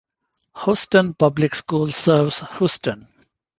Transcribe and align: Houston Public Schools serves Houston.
Houston 0.65 1.13
Public 1.13 1.53
Schools 1.53 1.95
serves 1.95 2.39
Houston. 2.57 3.07